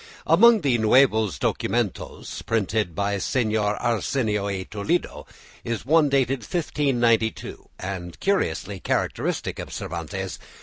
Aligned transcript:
Among 0.25 0.61
the 0.61 0.79
"Nuevos 0.79 1.37
Documentos" 1.37 2.43
printed 2.47 2.95
by 2.95 3.17
Señor 3.17 3.77
Asensio 3.79 4.47
y 4.47 4.63
Toledo 4.67 5.27
is 5.63 5.85
one 5.85 6.09
dated 6.09 6.39
1592, 6.39 7.69
and 7.79 8.19
curiously 8.19 8.79
characteristic 8.79 9.59
of 9.59 9.71
Cervantes. 9.71 10.39